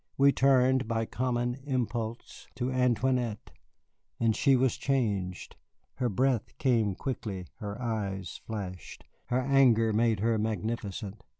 [0.17, 3.51] We turned by common impulse to Antoinette,
[4.19, 5.57] and she was changed.
[5.97, 11.21] Her breath came quickly, her eyes flashed, her anger made her magnificent.